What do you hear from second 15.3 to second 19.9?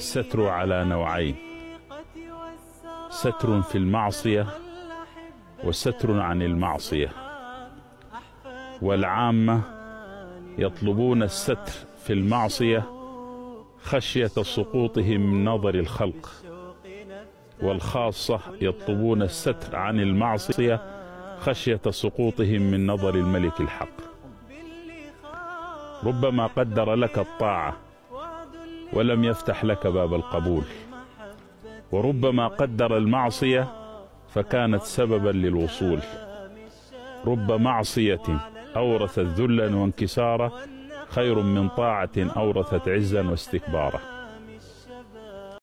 نظر الخلق. والخاصة يطلبون الستر